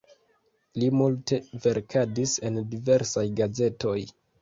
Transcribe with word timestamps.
Li 0.83 0.89
multe 1.01 1.39
verkadis 1.67 2.35
en 2.51 2.61
diversaj 2.75 3.29
gazetoj. 3.45 3.99